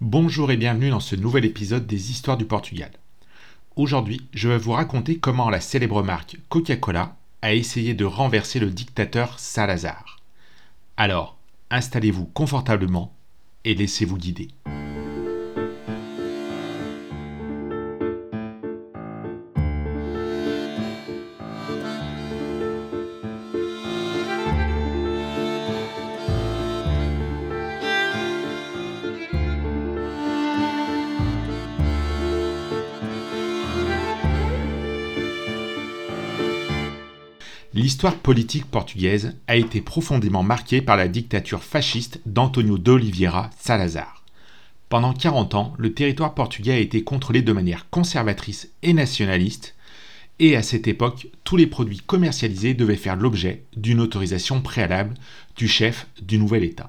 Bonjour 0.00 0.50
et 0.50 0.56
bienvenue 0.56 0.90
dans 0.90 0.98
ce 0.98 1.14
nouvel 1.14 1.44
épisode 1.44 1.86
des 1.86 2.10
Histoires 2.10 2.36
du 2.36 2.44
Portugal. 2.44 2.90
Aujourd'hui, 3.76 4.26
je 4.32 4.48
vais 4.48 4.58
vous 4.58 4.72
raconter 4.72 5.18
comment 5.18 5.50
la 5.50 5.60
célèbre 5.60 6.02
marque 6.02 6.36
Coca-Cola 6.48 7.14
a 7.42 7.54
essayé 7.54 7.94
de 7.94 8.04
renverser 8.04 8.58
le 8.58 8.70
dictateur 8.70 9.38
Salazar. 9.38 10.18
Alors, 10.96 11.38
installez-vous 11.70 12.26
confortablement 12.26 13.14
et 13.64 13.76
laissez-vous 13.76 14.16
guider. 14.16 14.48
L'histoire 37.74 38.14
politique 38.14 38.66
portugaise 38.66 39.36
a 39.48 39.56
été 39.56 39.80
profondément 39.80 40.44
marquée 40.44 40.80
par 40.80 40.96
la 40.96 41.08
dictature 41.08 41.64
fasciste 41.64 42.20
d'Antonio 42.24 42.78
de 42.78 42.92
Oliveira 42.92 43.50
Salazar. 43.58 44.22
Pendant 44.88 45.12
40 45.12 45.56
ans, 45.56 45.74
le 45.76 45.92
territoire 45.92 46.34
portugais 46.34 46.74
a 46.74 46.78
été 46.78 47.02
contrôlé 47.02 47.42
de 47.42 47.52
manière 47.52 47.90
conservatrice 47.90 48.70
et 48.84 48.92
nationaliste, 48.92 49.74
et 50.38 50.54
à 50.54 50.62
cette 50.62 50.86
époque, 50.86 51.26
tous 51.42 51.56
les 51.56 51.66
produits 51.66 51.98
commercialisés 51.98 52.74
devaient 52.74 52.94
faire 52.94 53.16
l'objet 53.16 53.64
d'une 53.76 53.98
autorisation 53.98 54.60
préalable 54.60 55.14
du 55.56 55.66
chef 55.66 56.06
du 56.22 56.38
nouvel 56.38 56.62
État. 56.62 56.86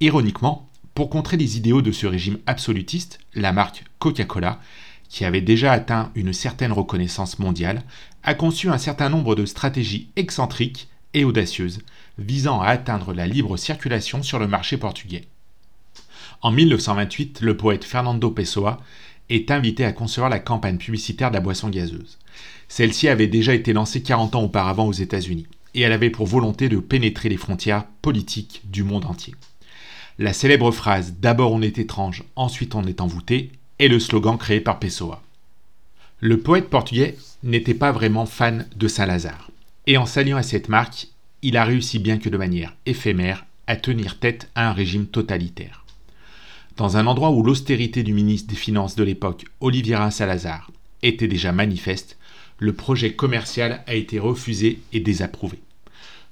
Ironiquement, 0.00 0.68
pour 0.94 1.08
contrer 1.08 1.38
les 1.38 1.56
idéaux 1.56 1.80
de 1.80 1.92
ce 1.92 2.06
régime 2.06 2.38
absolutiste, 2.44 3.18
la 3.32 3.54
marque 3.54 3.84
Coca-Cola 3.98 4.60
qui 5.08 5.24
avait 5.24 5.40
déjà 5.40 5.72
atteint 5.72 6.10
une 6.14 6.32
certaine 6.32 6.72
reconnaissance 6.72 7.38
mondiale, 7.38 7.82
a 8.22 8.34
conçu 8.34 8.68
un 8.68 8.78
certain 8.78 9.08
nombre 9.08 9.34
de 9.34 9.46
stratégies 9.46 10.08
excentriques 10.16 10.88
et 11.14 11.24
audacieuses 11.24 11.80
visant 12.18 12.60
à 12.60 12.68
atteindre 12.68 13.12
la 13.12 13.26
libre 13.26 13.56
circulation 13.56 14.22
sur 14.22 14.38
le 14.38 14.48
marché 14.48 14.76
portugais. 14.76 15.24
En 16.42 16.50
1928, 16.50 17.40
le 17.40 17.56
poète 17.56 17.84
Fernando 17.84 18.30
Pessoa 18.30 18.80
est 19.28 19.50
invité 19.50 19.84
à 19.84 19.92
concevoir 19.92 20.30
la 20.30 20.38
campagne 20.38 20.78
publicitaire 20.78 21.30
de 21.30 21.34
la 21.34 21.40
boisson 21.40 21.68
gazeuse. 21.68 22.18
Celle-ci 22.68 23.08
avait 23.08 23.26
déjà 23.26 23.54
été 23.54 23.72
lancée 23.72 24.02
40 24.02 24.34
ans 24.34 24.42
auparavant 24.42 24.86
aux 24.86 24.92
États-Unis, 24.92 25.46
et 25.74 25.82
elle 25.82 25.92
avait 25.92 26.10
pour 26.10 26.26
volonté 26.26 26.68
de 26.68 26.78
pénétrer 26.78 27.28
les 27.28 27.36
frontières 27.36 27.86
politiques 28.02 28.62
du 28.64 28.82
monde 28.82 29.06
entier. 29.06 29.34
La 30.18 30.32
célèbre 30.32 30.70
phrase 30.70 31.14
D'abord 31.20 31.52
on 31.52 31.62
est 31.62 31.78
étrange, 31.78 32.24
ensuite 32.36 32.74
on 32.74 32.84
est 32.84 33.00
envoûté 33.00 33.52
est 33.78 33.88
le 33.88 34.00
slogan 34.00 34.38
créé 34.38 34.60
par 34.60 34.78
Pessoa. 34.78 35.22
Le 36.20 36.38
poète 36.38 36.70
portugais 36.70 37.16
n'était 37.42 37.74
pas 37.74 37.92
vraiment 37.92 38.26
fan 38.26 38.66
de 38.74 38.88
Saint-Lazare, 38.88 39.50
et 39.86 39.98
en 39.98 40.06
s'alliant 40.06 40.38
à 40.38 40.42
cette 40.42 40.68
marque, 40.68 41.08
il 41.42 41.56
a 41.56 41.64
réussi 41.64 41.98
bien 41.98 42.18
que 42.18 42.28
de 42.28 42.38
manière 42.38 42.74
éphémère 42.86 43.44
à 43.66 43.76
tenir 43.76 44.18
tête 44.18 44.50
à 44.54 44.70
un 44.70 44.72
régime 44.72 45.06
totalitaire. 45.06 45.84
Dans 46.76 46.96
un 46.96 47.06
endroit 47.06 47.30
où 47.30 47.42
l'austérité 47.42 48.02
du 48.02 48.12
ministre 48.12 48.48
des 48.48 48.56
Finances 48.56 48.96
de 48.96 49.04
l'époque, 49.04 49.44
Oliveira 49.60 50.10
Salazar, 50.10 50.70
était 51.02 51.28
déjà 51.28 51.52
manifeste, 51.52 52.16
le 52.58 52.72
projet 52.72 53.12
commercial 53.12 53.82
a 53.86 53.94
été 53.94 54.18
refusé 54.18 54.80
et 54.92 55.00
désapprouvé. 55.00 55.58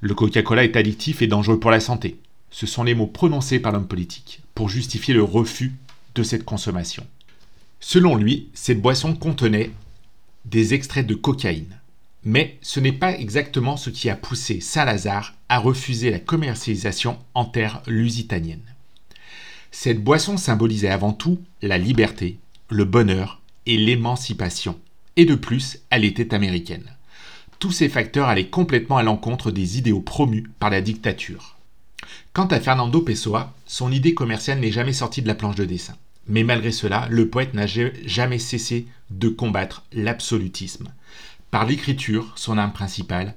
Le 0.00 0.14
Coca-Cola 0.14 0.64
est 0.64 0.76
addictif 0.76 1.22
et 1.22 1.26
dangereux 1.26 1.60
pour 1.60 1.70
la 1.70 1.80
santé. 1.80 2.16
Ce 2.50 2.66
sont 2.66 2.84
les 2.84 2.94
mots 2.94 3.06
prononcés 3.06 3.60
par 3.60 3.72
l'homme 3.72 3.86
politique 3.86 4.40
pour 4.54 4.68
justifier 4.68 5.14
le 5.14 5.22
refus 5.22 5.72
de 6.14 6.22
cette 6.22 6.44
consommation. 6.44 7.06
Selon 7.84 8.14
lui, 8.14 8.48
cette 8.54 8.80
boisson 8.80 9.12
contenait 9.12 9.72
des 10.44 10.72
extraits 10.72 11.06
de 11.06 11.16
cocaïne. 11.16 11.80
Mais 12.24 12.56
ce 12.62 12.78
n'est 12.78 12.92
pas 12.92 13.18
exactement 13.18 13.76
ce 13.76 13.90
qui 13.90 14.08
a 14.08 14.14
poussé 14.14 14.60
Salazar 14.60 15.34
à 15.48 15.58
refuser 15.58 16.10
la 16.10 16.20
commercialisation 16.20 17.18
en 17.34 17.44
terre 17.44 17.82
lusitanienne. 17.88 18.62
Cette 19.72 20.02
boisson 20.02 20.36
symbolisait 20.36 20.90
avant 20.90 21.12
tout 21.12 21.40
la 21.60 21.76
liberté, 21.76 22.38
le 22.70 22.84
bonheur 22.84 23.40
et 23.66 23.76
l'émancipation. 23.76 24.78
Et 25.16 25.24
de 25.24 25.34
plus, 25.34 25.80
elle 25.90 26.04
était 26.04 26.34
américaine. 26.34 26.86
Tous 27.58 27.72
ces 27.72 27.88
facteurs 27.88 28.28
allaient 28.28 28.48
complètement 28.48 28.98
à 28.98 29.02
l'encontre 29.02 29.50
des 29.50 29.78
idéaux 29.78 30.00
promus 30.00 30.48
par 30.60 30.70
la 30.70 30.80
dictature. 30.80 31.56
Quant 32.32 32.46
à 32.46 32.60
Fernando 32.60 33.00
Pessoa, 33.00 33.52
son 33.66 33.90
idée 33.90 34.14
commerciale 34.14 34.60
n'est 34.60 34.70
jamais 34.70 34.92
sortie 34.92 35.22
de 35.22 35.28
la 35.28 35.34
planche 35.34 35.56
de 35.56 35.64
dessin. 35.64 35.96
Mais 36.26 36.44
malgré 36.44 36.72
cela, 36.72 37.08
le 37.10 37.28
poète 37.28 37.54
n'a 37.54 37.66
jamais 37.66 38.38
cessé 38.38 38.86
de 39.10 39.28
combattre 39.28 39.84
l'absolutisme. 39.92 40.92
Par 41.50 41.66
l'écriture, 41.66 42.32
son 42.36 42.58
arme 42.58 42.72
principale, 42.72 43.34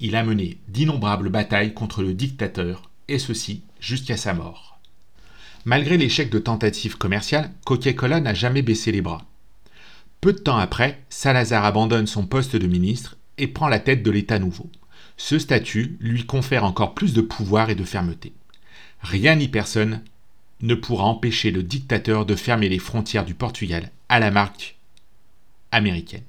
il 0.00 0.16
a 0.16 0.24
mené 0.24 0.58
d'innombrables 0.68 1.30
batailles 1.30 1.74
contre 1.74 2.02
le 2.02 2.12
dictateur, 2.12 2.90
et 3.08 3.18
ceci 3.18 3.62
jusqu'à 3.80 4.16
sa 4.16 4.34
mort. 4.34 4.78
Malgré 5.64 5.96
l'échec 5.96 6.28
de 6.30 6.38
tentatives 6.38 6.98
commerciales, 6.98 7.50
Coca-Cola 7.64 8.20
n'a 8.20 8.34
jamais 8.34 8.62
baissé 8.62 8.92
les 8.92 9.00
bras. 9.00 9.24
Peu 10.20 10.32
de 10.32 10.38
temps 10.38 10.58
après, 10.58 11.02
Salazar 11.08 11.64
abandonne 11.64 12.06
son 12.06 12.26
poste 12.26 12.56
de 12.56 12.66
ministre 12.66 13.16
et 13.38 13.46
prend 13.46 13.68
la 13.68 13.78
tête 13.78 14.02
de 14.02 14.10
l'État 14.10 14.38
nouveau. 14.38 14.70
Ce 15.16 15.38
statut 15.38 15.96
lui 16.00 16.26
confère 16.26 16.64
encore 16.64 16.94
plus 16.94 17.14
de 17.14 17.20
pouvoir 17.20 17.70
et 17.70 17.74
de 17.74 17.84
fermeté. 17.84 18.32
Rien 19.00 19.36
ni 19.36 19.48
personne 19.48 20.02
ne 20.64 20.74
pourra 20.74 21.04
empêcher 21.04 21.50
le 21.50 21.62
dictateur 21.62 22.24
de 22.24 22.34
fermer 22.34 22.70
les 22.70 22.78
frontières 22.78 23.26
du 23.26 23.34
Portugal 23.34 23.90
à 24.08 24.18
la 24.18 24.30
marque 24.30 24.76
américaine. 25.70 26.24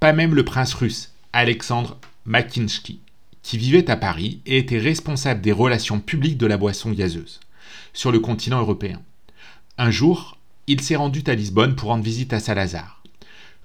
Pas 0.00 0.14
même 0.14 0.34
le 0.34 0.44
prince 0.44 0.72
russe 0.72 1.12
Alexandre 1.34 1.98
Makinsky, 2.24 3.00
qui 3.42 3.58
vivait 3.58 3.90
à 3.90 3.96
Paris 3.96 4.40
et 4.46 4.56
était 4.58 4.78
responsable 4.78 5.42
des 5.42 5.52
relations 5.52 6.00
publiques 6.00 6.38
de 6.38 6.46
la 6.46 6.56
boisson 6.56 6.90
gazeuse 6.90 7.40
sur 7.92 8.12
le 8.12 8.18
continent 8.18 8.60
européen. 8.60 9.02
Un 9.76 9.90
jour, 9.90 10.38
il 10.66 10.80
s'est 10.80 10.96
rendu 10.96 11.22
à 11.26 11.34
Lisbonne 11.34 11.76
pour 11.76 11.90
rendre 11.90 12.04
visite 12.04 12.32
à 12.32 12.40
Salazar. 12.40 13.02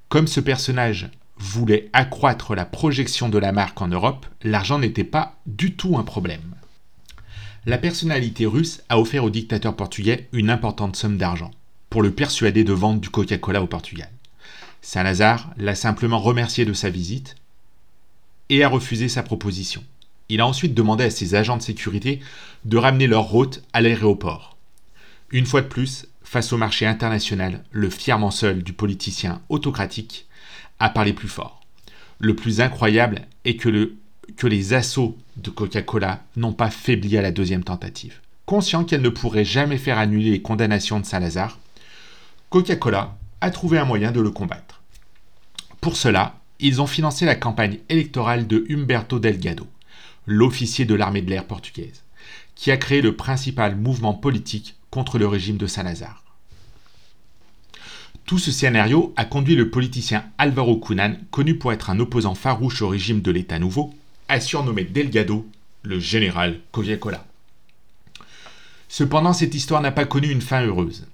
Comme 0.09 0.27
ce 0.27 0.41
personnage 0.41 1.09
voulait 1.37 1.89
accroître 1.93 2.53
la 2.53 2.65
projection 2.65 3.29
de 3.29 3.37
la 3.37 3.53
marque 3.53 3.81
en 3.81 3.87
Europe, 3.87 4.25
l'argent 4.43 4.77
n'était 4.77 5.05
pas 5.05 5.37
du 5.45 5.75
tout 5.75 5.97
un 5.97 6.03
problème 6.03 6.53
la 7.65 7.77
personnalité 7.77 8.45
russe 8.45 8.81
a 8.89 8.99
offert 8.99 9.23
au 9.23 9.29
dictateur 9.29 9.75
portugais 9.75 10.27
une 10.33 10.49
importante 10.49 10.95
somme 10.95 11.17
d'argent 11.17 11.51
pour 11.89 12.01
le 12.01 12.11
persuader 12.11 12.63
de 12.63 12.73
vendre 12.73 12.99
du 12.99 13.09
Coca-Cola 13.09 13.61
au 13.61 13.67
Portugal. 13.67 14.09
Saint-Lazare 14.81 15.49
l'a 15.57 15.75
simplement 15.75 16.19
remercié 16.19 16.65
de 16.65 16.73
sa 16.73 16.89
visite 16.89 17.35
et 18.49 18.63
a 18.63 18.67
refusé 18.67 19.07
sa 19.07 19.23
proposition. 19.23 19.83
Il 20.27 20.41
a 20.41 20.47
ensuite 20.47 20.73
demandé 20.73 21.05
à 21.05 21.09
ses 21.09 21.35
agents 21.35 21.57
de 21.57 21.61
sécurité 21.61 22.19
de 22.65 22.77
ramener 22.77 23.07
leur 23.07 23.33
hôte 23.33 23.63
à 23.71 23.81
l'aéroport. 23.81 24.57
Une 25.31 25.45
fois 25.45 25.61
de 25.61 25.67
plus, 25.67 26.07
face 26.23 26.51
au 26.51 26.57
marché 26.57 26.85
international, 26.85 27.63
le 27.71 27.89
fièrement 27.89 28.31
seul 28.31 28.61
du 28.61 28.73
politicien 28.73 29.41
autocratique 29.49 30.27
a 30.79 30.89
parlé 30.89 31.13
plus 31.13 31.29
fort. 31.29 31.61
Le 32.19 32.35
plus 32.35 32.59
incroyable 32.59 33.21
est 33.45 33.55
que 33.55 33.69
le 33.69 33.95
que 34.37 34.47
les 34.47 34.73
assauts 34.73 35.17
de 35.37 35.49
Coca-Cola 35.49 36.23
n'ont 36.35 36.53
pas 36.53 36.69
faibli 36.69 37.17
à 37.17 37.21
la 37.21 37.31
deuxième 37.31 37.63
tentative. 37.63 38.19
Conscient 38.45 38.83
qu'elle 38.83 39.01
ne 39.01 39.09
pourrait 39.09 39.45
jamais 39.45 39.77
faire 39.77 39.97
annuler 39.97 40.31
les 40.31 40.41
condamnations 40.41 40.99
de 40.99 41.05
Salazar, 41.05 41.59
Coca-Cola 42.49 43.17
a 43.41 43.51
trouvé 43.51 43.77
un 43.77 43.85
moyen 43.85 44.11
de 44.11 44.21
le 44.21 44.31
combattre. 44.31 44.81
Pour 45.81 45.97
cela, 45.97 46.39
ils 46.59 46.81
ont 46.81 46.87
financé 46.87 47.25
la 47.25 47.35
campagne 47.35 47.79
électorale 47.89 48.47
de 48.47 48.65
Humberto 48.69 49.19
Delgado, 49.19 49.67
l'officier 50.25 50.85
de 50.85 50.95
l'armée 50.95 51.21
de 51.21 51.29
l'air 51.29 51.45
portugaise, 51.45 52.03
qui 52.55 52.71
a 52.71 52.77
créé 52.77 53.01
le 53.01 53.15
principal 53.15 53.75
mouvement 53.75 54.13
politique 54.13 54.75
contre 54.89 55.17
le 55.17 55.27
régime 55.27 55.57
de 55.57 55.67
Salazar. 55.67 56.23
Tout 58.25 58.39
ce 58.39 58.51
scénario 58.51 59.13
a 59.17 59.25
conduit 59.25 59.55
le 59.55 59.69
politicien 59.69 60.23
Alvaro 60.37 60.77
Cunan, 60.77 61.15
connu 61.31 61.57
pour 61.57 61.73
être 61.73 61.89
un 61.89 61.99
opposant 61.99 62.35
farouche 62.35 62.81
au 62.81 62.87
régime 62.87 63.21
de 63.21 63.31
l'État 63.31 63.59
nouveau, 63.59 63.93
surnommé 64.39 64.83
Delgado 64.83 65.47
le 65.83 65.99
général 65.99 66.59
Coca-Cola. 66.71 67.25
Cependant, 68.87 69.33
cette 69.33 69.55
histoire 69.55 69.81
n'a 69.81 69.91
pas 69.91 70.05
connu 70.05 70.29
une 70.29 70.41
fin 70.41 70.63
heureuse. 70.65 71.07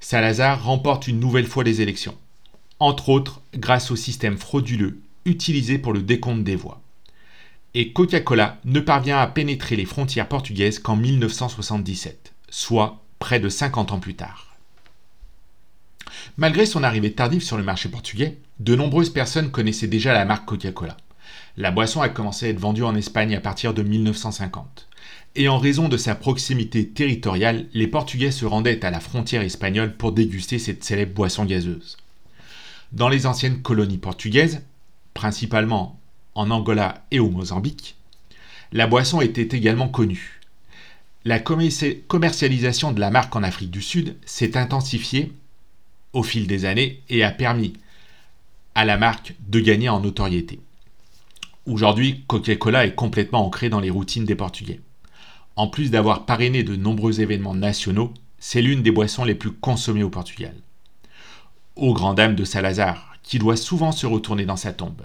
Salazar 0.00 0.62
remporte 0.62 1.08
une 1.08 1.20
nouvelle 1.20 1.46
fois 1.46 1.64
les 1.64 1.80
élections, 1.80 2.16
entre 2.78 3.08
autres 3.08 3.40
grâce 3.54 3.90
au 3.90 3.96
système 3.96 4.36
frauduleux 4.36 5.00
utilisé 5.24 5.78
pour 5.78 5.92
le 5.92 6.02
décompte 6.02 6.44
des 6.44 6.56
voix. 6.56 6.80
Et 7.74 7.92
Coca-Cola 7.92 8.58
ne 8.64 8.80
parvient 8.80 9.18
à 9.18 9.26
pénétrer 9.26 9.76
les 9.76 9.86
frontières 9.86 10.28
portugaises 10.28 10.78
qu'en 10.78 10.96
1977, 10.96 12.32
soit 12.50 13.02
près 13.18 13.40
de 13.40 13.48
50 13.48 13.92
ans 13.92 14.00
plus 14.00 14.14
tard. 14.14 14.54
Malgré 16.36 16.66
son 16.66 16.84
arrivée 16.84 17.12
tardive 17.12 17.42
sur 17.42 17.56
le 17.56 17.64
marché 17.64 17.88
portugais, 17.88 18.38
de 18.60 18.76
nombreuses 18.76 19.10
personnes 19.10 19.50
connaissaient 19.50 19.88
déjà 19.88 20.12
la 20.12 20.24
marque 20.24 20.46
Coca-Cola. 20.46 20.96
La 21.56 21.70
boisson 21.70 22.00
a 22.00 22.08
commencé 22.08 22.46
à 22.46 22.48
être 22.48 22.58
vendue 22.58 22.82
en 22.82 22.96
Espagne 22.96 23.36
à 23.36 23.40
partir 23.40 23.74
de 23.74 23.82
1950. 23.82 24.88
et 25.36 25.48
en 25.48 25.58
raison 25.58 25.88
de 25.88 25.96
sa 25.96 26.14
proximité 26.14 26.88
territoriale, 26.88 27.66
les 27.74 27.88
Portugais 27.88 28.30
se 28.30 28.44
rendaient 28.44 28.84
à 28.84 28.90
la 28.90 29.00
frontière 29.00 29.42
espagnole 29.42 29.96
pour 29.96 30.12
déguster 30.12 30.60
cette 30.60 30.84
célèbre 30.84 31.14
boisson 31.14 31.44
gazeuse. 31.44 31.96
Dans 32.92 33.08
les 33.08 33.26
anciennes 33.26 33.60
colonies 33.60 33.98
portugaises, 33.98 34.62
principalement 35.12 35.98
en 36.36 36.50
Angola 36.50 37.04
et 37.10 37.18
au 37.18 37.30
Mozambique, 37.30 37.96
la 38.72 38.86
boisson 38.86 39.20
était 39.20 39.56
également 39.56 39.88
connue. 39.88 40.40
La 41.24 41.40
commercialisation 41.40 42.92
de 42.92 43.00
la 43.00 43.10
marque 43.10 43.34
en 43.34 43.42
Afrique 43.42 43.70
du 43.70 43.82
Sud 43.82 44.16
s'est 44.24 44.56
intensifiée 44.56 45.32
au 46.12 46.22
fil 46.22 46.46
des 46.46 46.64
années 46.64 47.02
et 47.08 47.24
a 47.24 47.32
permis 47.32 47.74
à 48.76 48.84
la 48.84 48.98
marque 48.98 49.34
de 49.48 49.58
gagner 49.60 49.88
en 49.88 50.00
notoriété. 50.00 50.60
Aujourd'hui, 51.66 52.24
Coca-Cola 52.26 52.84
est 52.84 52.94
complètement 52.94 53.46
ancré 53.46 53.70
dans 53.70 53.80
les 53.80 53.88
routines 53.88 54.26
des 54.26 54.34
Portugais. 54.34 54.80
En 55.56 55.66
plus 55.66 55.90
d'avoir 55.90 56.26
parrainé 56.26 56.62
de 56.62 56.76
nombreux 56.76 57.22
événements 57.22 57.54
nationaux, 57.54 58.12
c'est 58.38 58.60
l'une 58.60 58.82
des 58.82 58.90
boissons 58.90 59.24
les 59.24 59.34
plus 59.34 59.50
consommées 59.52 60.02
au 60.02 60.10
Portugal. 60.10 60.54
Au 61.76 61.94
grand 61.94 62.12
dame 62.12 62.34
de 62.34 62.44
Salazar, 62.44 63.14
qui 63.22 63.38
doit 63.38 63.56
souvent 63.56 63.92
se 63.92 64.06
retourner 64.06 64.44
dans 64.44 64.56
sa 64.56 64.74
tombe. 64.74 65.02